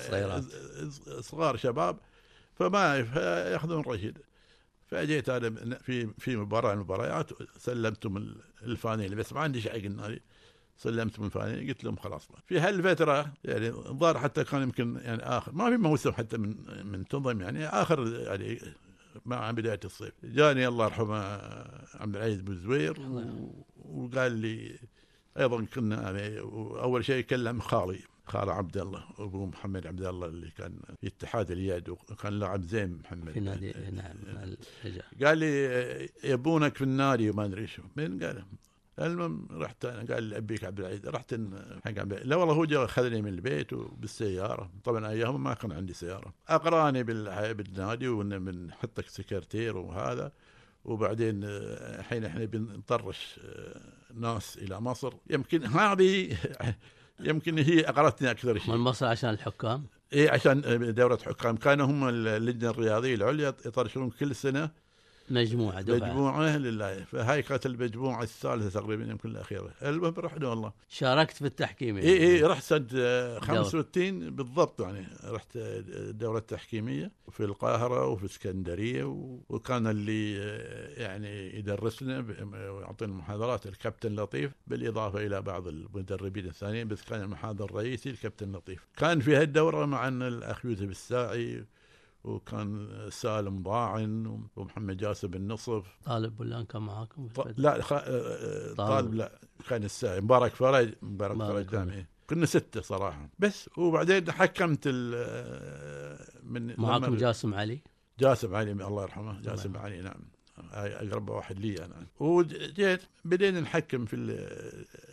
[1.22, 1.98] صغار شباب
[2.56, 2.96] فما
[3.52, 4.18] يأخذون رشيد.
[4.88, 9.78] فجيت أنا في في مباراة من المباريات سلمتهم ال- الفانيل بس ما عندي شيء حق
[9.78, 10.21] النادي
[10.78, 15.69] سلمتهم الفانيل قلت لهم خلاص في هالفترة يعني الظاهر حتى كان يمكن يعني آخر ما
[15.69, 18.60] في موسم حتى من من تنظم يعني آخر يعني
[19.26, 20.13] مع بداية الصيف.
[20.24, 21.15] جاني الله يرحمه
[21.93, 23.00] عبد العزيز بن زوير
[23.86, 24.80] وقال لي
[25.38, 28.00] أيضا كنا يعني اول شيء كلم خالي.
[28.26, 32.98] خال عبد الله أبو محمد عبد الله اللي كان في اتحاد اليد وكان لاعب زين
[33.04, 33.32] محمد.
[33.34, 34.16] في نادي نعم
[35.24, 38.44] قال لي يبونك في النادي وما أدري شو من قال
[39.00, 41.08] المهم رحت أنا قال لي أبيك عبد العزيز.
[41.08, 41.36] رحت
[41.86, 44.72] حق عبد لا والله هو جاء اخذني من البيت وبالسيارة.
[44.84, 46.34] طبعا أيام ما كان عندي سيارة.
[46.48, 50.32] أقراني بالنادي وبنحطك سكرتير وهذا.
[50.86, 53.40] وبعدين الحين إحنا بنطرش
[54.14, 55.14] ناس إلى مصر.
[55.30, 56.38] يمكن هذه
[57.19, 60.62] يمكن هي أقرتني أكثر شيء من مصر عشان الحكام؟ اي عشان
[60.93, 64.69] دورة حكام كانوا هم اللجنة الرياضية العليا يطرشون كل سنة
[65.30, 66.08] مجموعة دفعة.
[66.10, 67.04] مجموعة لله.
[67.04, 69.72] فهاي كانت المجموعة الثالثة تقريبا يمكن الأخيرة.
[69.84, 70.74] المهم رحنا والله.
[70.90, 72.10] شاركت في التحكيم يعني.
[72.10, 72.88] إي إي رحت سنه
[73.40, 75.08] 65 بالضبط يعني.
[75.24, 79.04] رحت الدوره التحكيميه في القاهرة وفي اسكندرية
[79.50, 80.34] وكان اللي
[80.98, 82.26] يعني يدرسنا
[82.72, 88.88] ويعطينا محاضرات الكابتن لطيف بالإضافة إلى بعض المدربين الثانيين بس كان المحاضر الرئيسي الكابتن لطيف.
[88.98, 91.66] كان في هالدورة معنا الأخ يوسف الساعي
[92.26, 97.94] وكان سالم ضاعن ومحمد جاسم النصف طالب ولا كان معاكم؟ لا خ...
[98.78, 99.14] طالب.
[99.14, 100.22] لا كان الساعي.
[100.22, 102.06] مبارك فرج مبارك فرج جامعي.
[102.30, 103.30] كنا ستة صراحة.
[103.40, 104.88] بس وبعدين حكمت
[106.44, 107.82] من معاكم جاسم علي؟
[108.20, 110.22] جاسم علي الله يرحمه جاسم علي نعم.
[110.74, 112.08] اقرب واحد لي أنا.
[112.20, 114.48] وجيت بدينا نحكم في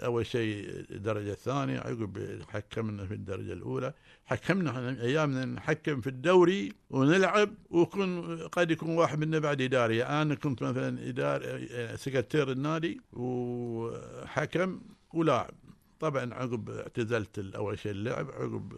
[0.04, 3.94] أول شيء الدرجة الثانية عقب حكمنا في الدرجة الأولى.
[4.26, 10.04] حكمنا أيامنا نحكم في الدوري ونلعب وكن قد يكون واحد منا بعد إداري.
[10.04, 14.80] أنا كنت مثلا اداري سكرتير النادي وحكم
[15.14, 15.54] ولاعب.
[16.00, 18.72] طبعا عقب اعتزلت اول شيء اللعب عقب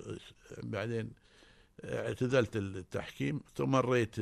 [0.62, 1.10] بعدين
[1.84, 4.16] اعتزلت التحكيم ثم مريت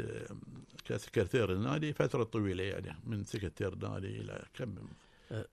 [0.84, 4.74] كسكرتير النادي فترة طويلة يعني من سكرتير نادي إلى كم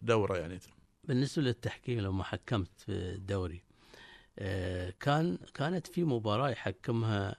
[0.02, 0.60] دورة يعني.
[1.04, 3.62] بالنسبة للتحكيم لما حكمت في الدوري
[5.00, 7.36] كان كانت في مباراة يحكمها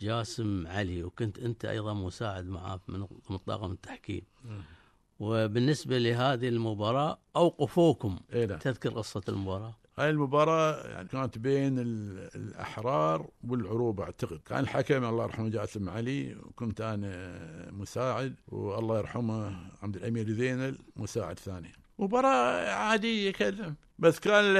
[0.00, 2.80] جاسم علي وكنت أنت أيضا مساعد معاه
[3.28, 4.22] من طاقم التحكيم
[5.20, 8.18] وبالنسبة لهذه المباراة أوقفوكم.
[8.32, 14.40] إيه تذكر قصة المباراة؟ هاي المباراة يعني كانت بين الأحرار والعروبة أعتقد.
[14.46, 17.38] كان الحكم الله يرحمه جاسم علي وكنت أنا
[17.72, 21.72] مساعد والله يرحمه عبد الأمير زينل مساعد ثاني.
[21.98, 24.54] مباراة عادية كذا بس كان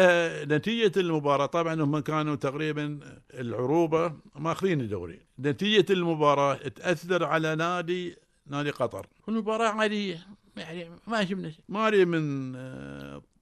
[0.49, 1.47] نتيجة المباراة.
[1.47, 3.01] طبعا هم كانوا تقريبا
[3.35, 5.21] العروبة ماخذين الدوري.
[5.39, 9.07] نتيجة المباراة تأثر على نادي نادي قطر.
[9.29, 10.19] المباراة عادية
[10.57, 11.65] يعني ما شفنا شيء.
[11.69, 12.53] ماري من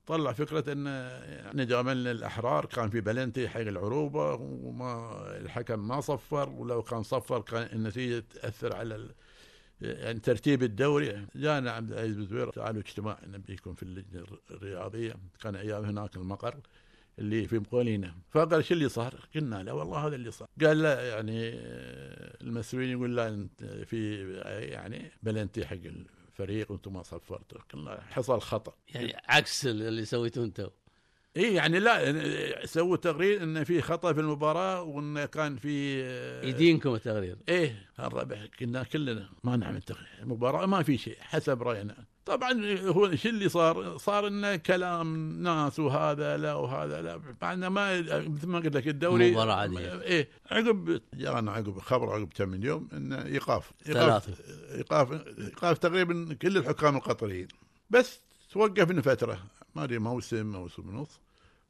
[0.07, 0.87] طلع فكرة إن
[1.47, 7.41] إحنا جاملنا الأحرار كان في بلنتي حق العروبة وما الحكم ما صفر ولو كان صفر
[7.41, 9.09] كان النتيجة تأثر على.
[9.81, 15.85] يعني ترتيب الدوري جانا عبد العزيز بزوير تعالوا اجتماع نبيكم في اللجنة الرياضية كان أيام
[15.85, 16.57] هناك المقر
[17.19, 21.09] اللي في مقولينا فقال شو اللي صار؟ قلنا له والله هذا اللي صار قال لا
[21.09, 21.51] يعني
[22.41, 24.33] المسؤولين يقول لا أنت في
[24.73, 25.77] يعني بلنتي حق
[26.35, 27.61] فريق وأنتم ما صفرتوا
[28.11, 28.75] حصل خطأ.
[28.89, 30.69] يعني عكس اللي سويته أنتم
[31.37, 36.01] اي يعني لا سووا تقرير إن في خطأ في المباراة وإن كان في
[36.49, 42.05] يدينكم التقرير إيه الربح كنا كلنا ما نعمل تقرير المباراة ما في شيء حسب رأينا.
[42.27, 47.21] طبعا هو شو اللي صار؟ صار إنه كلام ناس وهذا لا وهذا لا.
[47.43, 52.29] مع ما مثل ما قلت لك الدوري مباراة عادية إيه عقب جانا عقب خبر عقب
[52.35, 54.29] كم من يوم إنه ايقاف ايقاف
[54.75, 57.49] ايقاف ايقاف تقريبا كل الحكام القطريين.
[57.91, 58.21] بس
[58.53, 59.39] توقفنا فترة.
[59.75, 61.21] ما أدري موسم موسم ونص.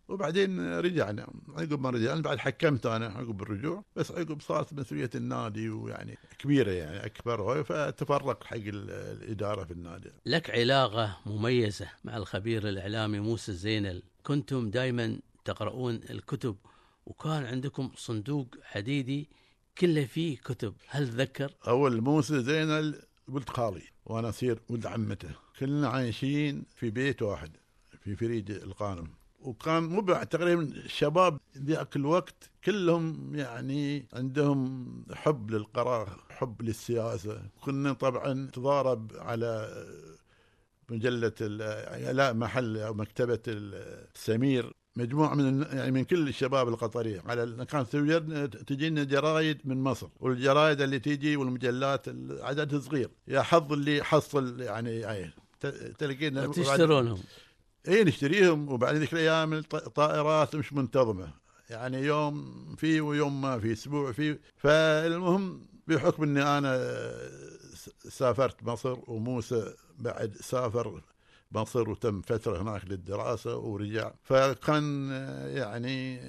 [0.08, 5.68] وبعدين رجعنا عقب ما رجعنا بعد حكمت أنا عقب الرجوع بس عقب صارت مسؤولية النادي
[5.68, 10.10] ويعني كبيرة يعني أكبر فتفرق حق الإدارة في النادي.
[10.26, 16.56] لك علاقة مميزة مع الخبير الإعلامي موسى زينل، كنتم دائما تقرؤون الكتب
[17.06, 19.28] وكان عندكم صندوق حديدي
[19.78, 25.88] كله فيه كتب، هل تذكر؟ أول موسى زينل ولد خالي وأنا أصير ولد عمته، كلنا
[25.88, 27.56] عايشين في بيت واحد
[28.04, 29.08] في فريد القانم.
[29.44, 37.42] وكان مو تقريبا الشباب ذاك الوقت كلهم يعني عندهم حب للقراءة حب للسياسة.
[37.60, 39.84] كنا طبعا نتضارب على
[40.90, 41.32] مجلة
[42.12, 47.96] لا محل أو مكتبة السمير مجموعة من يعني من كل الشباب القطرية على كانت
[48.66, 50.08] تجينا جرايد من مصر.
[50.20, 52.08] والجرايد اللي تيجي والمجلات
[52.40, 53.10] عددها صغير.
[53.28, 55.30] يا حظ اللي حصل يعني, يعني
[55.98, 57.18] تلقينا تشترونهم.
[57.88, 61.28] اي نشتريهم وبعد ذيك الأيام الطائرات مش منتظمة.
[61.70, 64.38] يعني يوم في ويوم ما في أسبوع في.
[64.56, 66.80] فالمهم بحكم إني أنا
[68.08, 71.02] سافرت مصر وموسى بعد سافر
[71.52, 74.10] مصر وتم فترة هناك للدراسة ورجع.
[74.22, 75.10] فكان
[75.54, 76.20] يعني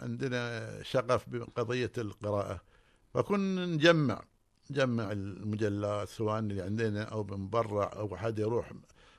[0.00, 2.60] عندنا شغف بقضية القراءة.
[3.14, 4.22] فكنا نجمع
[4.70, 8.72] نجمع المجلات سواء اللي عندنا أو من برا أو حد يروح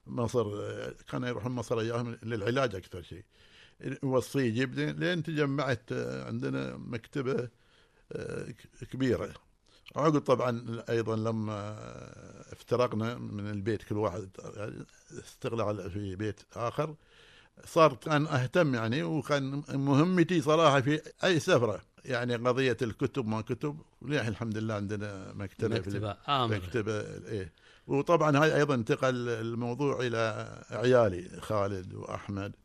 [0.08, 0.46] مصر
[0.92, 3.24] كان يروح مصر اياهم للعلاج أكثر شيء.
[4.04, 5.92] يوصيه يجيب لي لين تجمعت
[6.28, 7.50] عندنا مكتبة
[8.12, 8.54] آه،
[8.92, 9.34] كبيرة.
[9.96, 11.76] عقب طبعا أيضا لما
[12.52, 14.30] افترقنا من البيت كل واحد
[15.12, 16.96] استقلال في بيت آخر.
[17.66, 21.82] صار كان أهتم يعني وكان مهمتي صراحة في أي سفرة.
[22.06, 27.52] يعني قضية الكتب ما كتب الحمد لله عندنا مكتبة مكتبة في آمرة مكتبة إيه.
[27.88, 32.56] وطبعا هاي أيضا انتقل الموضوع إلى عيالي خالد وأحمد.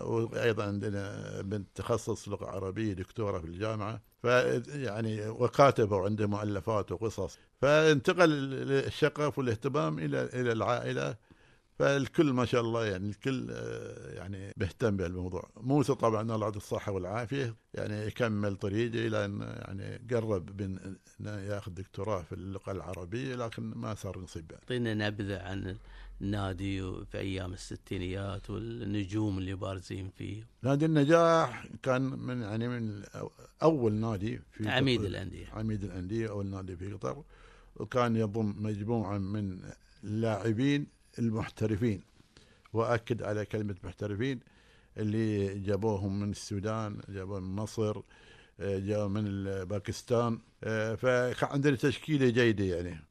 [0.00, 4.00] وأيضا عندنا بنت تخصص لغة عربية دكتورة في الجامعة.
[4.22, 7.38] فيعني وكاتبة وعنده مؤلفات وقصص.
[7.62, 8.30] فانتقل
[8.72, 11.16] الشغف والإهتمام إلى إلى العائلة.
[11.78, 16.92] فالكل ما شاء الله يعني الكل آه، يعني بيهتم بهالموضوع موسى طبعا الله يعطيه الصحة
[16.92, 20.78] والعافية يعني يكمل طريقه إلى أن يعني قرب من
[21.20, 24.58] انه يأخذ دكتوراه في اللغة العربية لكن ما صار نصيب بعد.
[24.60, 25.76] اعطينا نبذة عن
[26.20, 33.02] النادي في أيام الستينيات والنجوم اللي بارزين فيه نادي النجاح كان من يعني من
[33.62, 35.08] أول نادي في عميد قطر.
[35.08, 37.22] الأندية عميد الأندية أول نادي في قطر
[37.76, 39.58] وكان يضم مجموعة من
[40.04, 42.02] اللاعبين المحترفين.
[42.72, 44.40] وأكد على كلمة محترفين
[44.96, 48.00] اللي جابوهم من السودان جابوهم من مصر
[48.60, 53.04] آه، جابوا من باكستان آه، فكان عندنا تشكيلة جيدة يعني.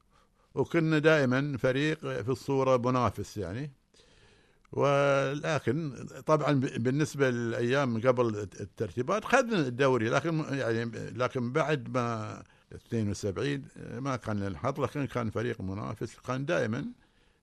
[0.56, 3.72] وكنا دائما فريق في الصورة منافس يعني.
[4.72, 12.44] ولكن طبعا بالنسبة للأيام قبل الترتيبات خذنا الدوري لكن يعني لكن بعد ما
[12.76, 16.86] 72 ما كان لنا الحظ لكن كان فريق منافس كان دائما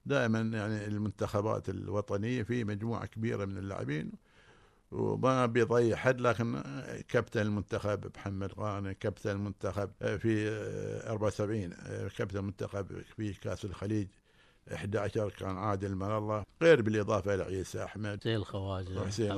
[0.07, 4.13] دائما يعني المنتخبات الوطنية في مجموعة كبيرة من اللاعبين
[4.93, 6.63] وما بيضيع حد لكن
[7.09, 10.49] كابتن المنتخب محمد غانم كابتن المنتخب في
[11.07, 11.71] 74
[12.17, 14.09] كابتن المنتخب في كأس الخليج
[14.75, 18.19] 11 كان عادل من الله غير بالإضافة إلى عيسى أحمد.
[18.19, 18.89] حسين الخواجه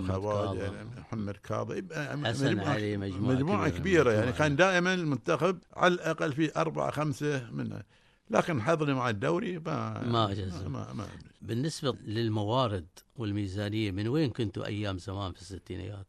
[0.01, 2.27] محمد الخواجه يعني محمد كاظم.
[2.27, 4.33] حسن علي مجموعة, مجموعة من كبيرة يعني.
[4.33, 7.83] كان دائما المنتخب على الأقل في أربعة خمسة منها.
[8.31, 10.73] لكن حظنا مع الدوري ما ما جزم.
[10.73, 11.09] ما, ما
[11.43, 12.87] بالنسبة للموارد
[13.17, 16.07] والميزانية من وين كنتوا أيام زمان في الستينيات؟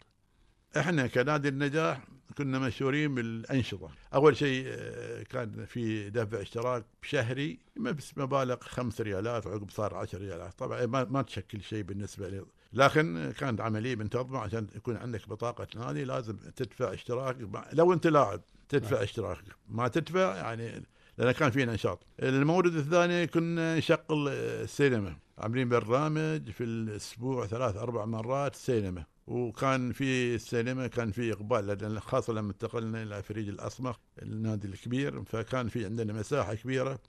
[0.77, 3.89] إحنا كنادي النجاح كنا مشهورين بالأنشطة.
[4.13, 10.17] أول شيء آه، كان في دفع اشتراك شهري بس مبالغ خمس ريالات وعقب صار عشر
[10.17, 10.53] ريالات.
[10.53, 12.45] طبعا ما, ما تشكل شيء بالنسبة لي.
[12.73, 17.37] لكن كانت عملية منتظمة عشان يكون عندك بطاقة نادي لازم تدفع اشتراك.
[17.73, 19.43] لو أنت لاعب تدفع اشتراك.
[19.69, 20.83] ما تدفع يعني
[21.17, 22.03] لأن كان في نشاط.
[22.23, 29.03] المورد الثاني كنا نشغل السينما عاملين برنامج في الأسبوع ثلاث أربع مرات سينما.
[29.27, 35.23] وكان في السينما كان في إقبال لأن خاصة لما انتقلنا إلى فريج الاصمخ النادي الكبير
[35.23, 36.99] فكان في عندنا مساحة كبيرة.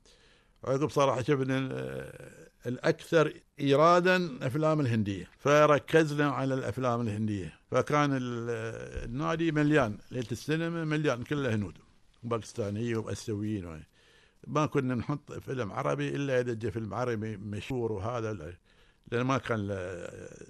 [0.64, 5.28] عقب صراحة شفنا ال- الأكثر إيرادا أفلام الهندية.
[5.38, 7.52] فركزنا على الأفلام الهندية.
[7.70, 9.98] فكان ال- النادي مليان.
[10.10, 11.78] ليلة السينما مليان كله هنود.
[12.22, 13.82] باكستانية وأسيويين.
[14.46, 18.52] ما كنا نحط فيلم عربي إلا إذا جاء فيلم عربي مشهور وهذا لا.
[19.12, 19.66] لأن ما كان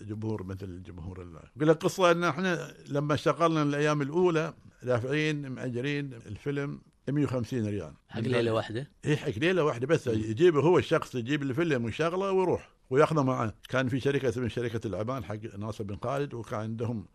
[0.00, 1.40] جمهور مثل جمهور الله.
[1.60, 7.92] قل القصة إن إحنا لما اشتغلنا الأيام الأولى دافعين مأجرين الفيلم 150 ريال.
[8.08, 10.06] حق ليلة واحدة؟ هي حق ليلة واحدة بس.
[10.06, 12.70] يجيبه هو الشخص يجيب الفيلم ويشغله ويروح.
[12.90, 13.54] وياخذه معه.
[13.68, 17.06] كان في شركة اسمها شركة العمان حق ناصر بن خالد وكان عندهم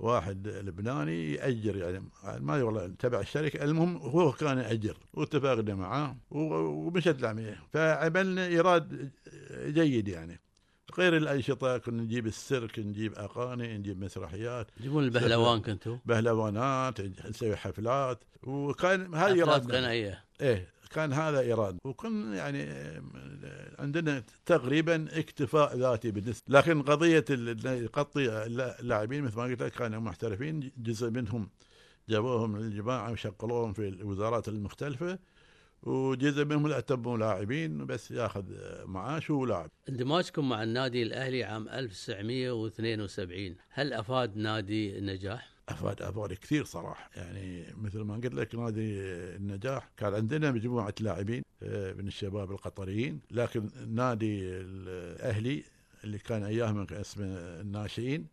[0.00, 2.04] واحد لبناني يأجر يعني
[2.38, 3.64] ما أدري والله تبع الشركة.
[3.64, 7.58] المهم هو كان يأجر واتفقنا معاه ومشت العملية.
[7.72, 9.10] فعملنا إيراد
[9.66, 10.40] جيد يعني.
[10.98, 14.70] غير الأنشطة كنا نجيب السيرك نجيب أغاني نجيب مسرحيات.
[14.78, 18.24] تجيبون البهلوان كنتوا؟ بهلوانات نسوي حفلات.
[18.42, 20.24] وكان هذا حفلات غنائية.
[20.40, 20.68] إيه.
[20.90, 22.68] كان هذا ايراد وكان يعني
[23.78, 26.58] عندنا تقريبا اكتفاء ذاتي بالنسبة.
[26.58, 27.24] لكن قضية
[27.64, 28.46] يغطي
[28.80, 30.72] اللاعبين مثل ما قلت لك كانوا محترفين.
[30.76, 31.50] جزء منهم
[32.08, 35.18] جابوهم الجماعه وشغلوهم في الوزارات المختلفة.
[35.82, 38.44] وجزء منهم تبوا لاعبين بس ياخذ
[38.84, 39.70] معاش ولاعب.
[39.88, 47.10] اندماجكم مع النادي الأهلي عام 1972 هل أفاد نادي النجاح؟ أفاد أفاد كثير صراحة.
[47.16, 49.00] يعني مثل ما قلت لك نادي
[49.36, 49.90] النجاح.
[49.96, 53.20] كان عندنا مجموعة لاعبين آه، من الشباب القطريين.
[53.30, 55.64] لكن نادي الأهلي
[56.04, 56.44] اللي كان
[56.84, 57.24] كان اسمه
[57.60, 58.26] الناشئين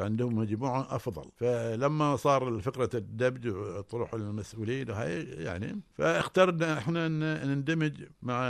[0.00, 1.30] عندهم مجموعة أفضل.
[1.36, 7.08] فلما صار فكرة الدمج وطروح المسؤولين وهي يعني فاخترنا إحنا
[7.44, 8.42] نندمج مع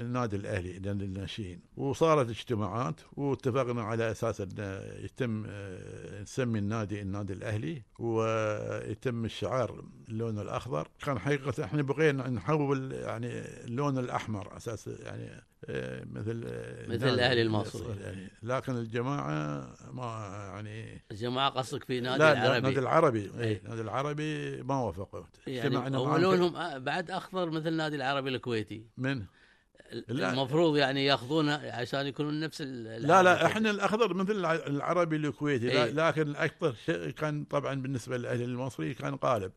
[0.00, 1.60] النادي الأهلي نادي الناشئين.
[1.76, 7.82] وصارت اجتماعات واتفقنا على أساس إن يتم آه، نسمي النادي النادي الأهلي.
[7.98, 10.88] ويتم الشعار اللون الأخضر.
[11.04, 13.28] كان حقيقة إحنا بغينا نحول يعني
[13.64, 15.42] اللون الأحمر أساس يعني
[16.12, 17.96] مثل آه، مثل الأهلي المصري.
[18.02, 19.60] يعني لكن الجماعة
[19.92, 23.44] ما يعني الجماعة قصدك في نادي لا العربي النادي العربي إيه.
[23.44, 28.86] اي النادي العربي ما وافقوا يعني معهم ولونهم آه، بعد أخضر مثل النادي العربي الكويتي
[28.96, 29.22] من
[30.08, 30.30] لا.
[30.32, 33.46] المفروض يعني يأخذونه عشان يكونون نفس لا لا.
[33.46, 35.90] إحنا الأخضر مثل الع- العربي الكويتي لا إيه.
[35.90, 39.52] لكن أكثر شيء كان طبعا بالنسبة للأهلي المصري كان قالب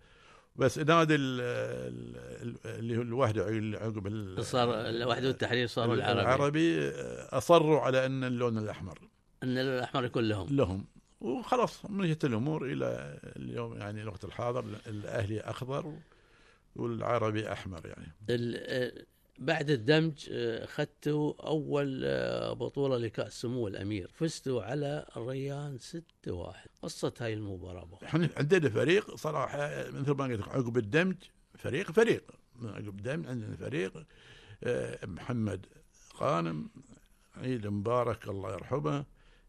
[0.55, 2.17] بس نادي ال- ال-
[2.65, 3.43] ال- اللي هو الوحده
[3.77, 6.21] عقب ال- صار الوحده والتحرير صاروا العربي.
[6.21, 8.99] العربي آه، أصروا على أن اللون الأحمر.
[9.43, 10.55] أن اللون الأحمر يكون لهم.
[10.55, 10.85] لهم.
[11.21, 15.93] وخلاص مشيت الأمور إلى اليوم يعني الوقت الحاضر الأهلي أخضر
[16.75, 18.11] والعربي أحمر يعني.
[18.29, 18.91] آه،
[19.41, 27.13] بعد الدمج آه، أخذتوا أول آه، بطولة لكأس سمو الأمير فزتوا على الريان 6-1 قصة
[27.19, 28.05] هاي المباراة بقى.
[28.05, 31.15] إحنا عندنا فريق صراحة مثل ما قلت لك عقب الدمج
[31.57, 32.23] فريق فريق
[32.63, 34.05] عقب الدمج عندنا فريق
[34.63, 35.65] آه، محمد
[36.17, 36.69] غانم
[37.37, 39.05] عيد مبارك الله يرحمه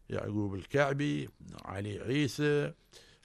[0.09, 1.29] يعقوب الكعبي
[1.65, 2.73] علي عيسى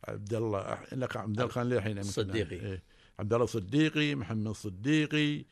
[0.05, 2.57] عبد الله لك عبد الله كان للحين صديقي.
[2.57, 2.83] إيه.
[3.19, 5.45] عبد الله صديقي محمد صديقي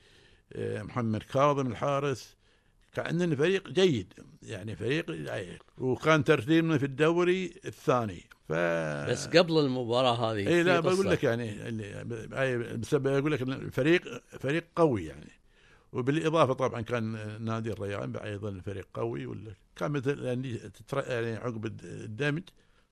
[0.59, 2.37] محمد كاظم الحارس
[2.95, 5.59] كان عندنا فريق جيد يعني فريق جيد.
[5.79, 8.53] وكان ترتيبنا في الدوري الثاني ف
[9.11, 10.81] بس قبل المباراة هذه إي لا.
[10.81, 15.31] بقول لك يعني اللي بسبب أقول لك الفريق فريق قوي يعني
[15.93, 20.59] وبالإضافة طبعا كان نادي الريان أيضا فريق قوي ولا كان مثل يعني,
[20.93, 22.43] يعني عقب الدمج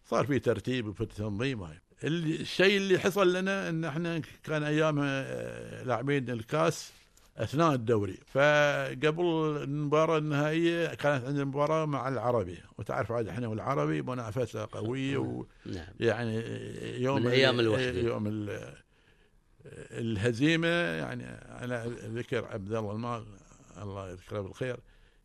[0.04, 5.82] صار في ترتيب وفي تنظيم هاي الشيء اللي حصل لنا إن إحنا كان ايامها آه،
[5.82, 6.92] لاعبين الكاس
[7.36, 8.18] أثناء الدوري.
[8.26, 9.24] فقبل
[9.62, 12.58] المباراة النهائية كانت عندنا مباراه مع العربي.
[12.78, 15.86] وتعرف عاد إحنا والعربي منافسة قوية و نعم.
[16.00, 16.42] يعني
[17.02, 17.90] يوم من أيام الوحدة.
[18.00, 18.74] يوم ال-
[19.90, 21.24] الهزيمة يعني
[21.64, 23.24] أنا ذكر عبد الله المال
[23.82, 24.76] الله يذكره بالخير.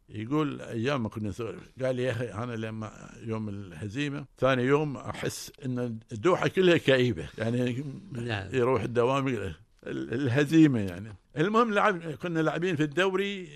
[0.09, 4.97] يقول أيام ما كنا نسولف قال لي يا أخي أنا لما يوم الهزيمة ثاني يوم
[4.97, 7.29] أحس إن الدوحة كلها كئيبة.
[7.37, 8.55] يعني نعم.
[8.55, 9.55] يروح الدوام ال-
[9.87, 11.13] الهزيمة يعني.
[11.37, 13.49] المهم لعب كنا لاعبين في الدوري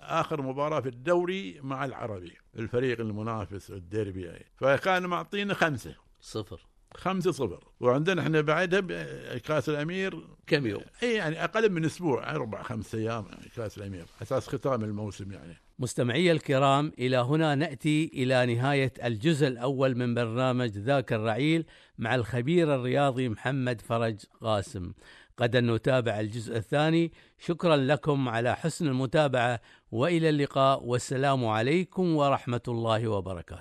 [0.00, 4.22] آخر مباراة في الدوري مع العربي الفريق المنافس الديربي.
[4.22, 4.46] يعني.
[4.56, 5.94] فكان معطينا خمسة.
[6.20, 6.66] صفر.
[6.94, 7.64] خمسة صفر.
[7.80, 10.26] وعندنا إحنا بعدها كأس الأمير.
[10.46, 13.24] كم يوم؟ إي يعني أقل من أسبوع أربع خمس أيام
[13.56, 14.04] كأس الأمير.
[14.22, 15.56] أساس ختام الموسم يعني.
[15.78, 21.64] مستمعي الكرام إلى هنا نأتي إلى نهاية الجزء الأول من برنامج ذاك الرعيل
[21.98, 24.92] مع الخبير الرياضي محمد فرج قاسم.
[25.40, 27.12] غدا نتابع الجزء الثاني.
[27.38, 29.60] شكرا لكم على حسن المتابعة
[29.92, 33.56] وإلى اللقاء والسلام عليكم ورحمة الله وبركاته.